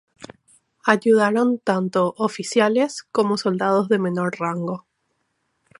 Ayudaron 0.87 1.59
tanto 1.59 2.15
oficiales 2.17 3.03
como 3.11 3.37
soldados 3.37 3.87
de 3.87 3.99
menor 3.99 4.35
rango. 4.39 4.87